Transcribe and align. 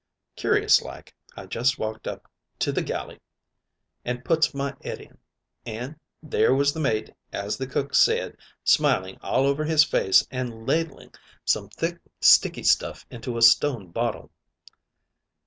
"Curious 0.35 0.81
like, 0.81 1.13
I 1.37 1.45
jest 1.45 1.77
walked 1.77 2.07
up 2.07 2.27
to 2.57 2.71
the 2.71 2.81
galley 2.81 3.19
an' 4.03 4.23
puts 4.23 4.51
my 4.51 4.75
'ed 4.83 4.99
in, 4.99 5.19
an' 5.63 5.99
there 6.23 6.55
was 6.55 6.73
the 6.73 6.79
mate 6.79 7.11
as 7.31 7.55
the 7.55 7.67
cook 7.67 7.93
said, 7.93 8.35
smiling 8.63 9.19
all 9.21 9.45
over 9.45 9.63
his 9.63 9.83
face, 9.83 10.25
and 10.31 10.65
ladling 10.67 11.13
some 11.45 11.69
thick 11.69 11.99
sticky 12.19 12.63
stuff 12.63 13.05
into 13.11 13.37
a 13.37 13.43
stone 13.43 13.91
bottle. 13.91 14.31